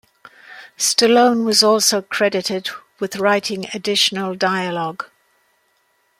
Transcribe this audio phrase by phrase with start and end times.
[0.79, 5.05] Stallone was also credited with writing additional dialogue.